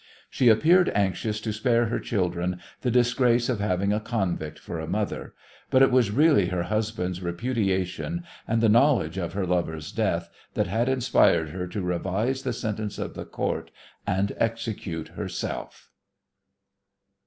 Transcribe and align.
She 0.31 0.49
appeared 0.49 0.89
anxious 0.95 1.39
to 1.41 1.53
spare 1.53 1.85
her 1.85 1.99
children 1.99 2.59
the 2.81 2.89
disgrace 2.89 3.49
of 3.49 3.59
having 3.59 3.93
a 3.93 3.99
convict 3.99 4.57
for 4.57 4.79
a 4.79 4.87
mother, 4.87 5.35
but 5.69 5.83
it 5.83 5.91
was 5.91 6.09
really 6.09 6.47
her 6.47 6.63
husband's 6.63 7.21
repudiation 7.21 8.23
and 8.47 8.61
the 8.61 8.67
knowledge 8.67 9.19
of 9.19 9.33
her 9.33 9.45
lover's 9.45 9.91
death 9.91 10.31
that 10.55 10.65
had 10.65 10.89
inspired 10.89 11.49
her 11.51 11.67
to 11.67 11.83
revise 11.83 12.41
the 12.41 12.51
sentence 12.51 12.97
of 12.97 13.13
the 13.13 13.25
Court 13.25 13.69
and 14.07 14.33
execute 14.37 15.09
herself. 15.09 15.91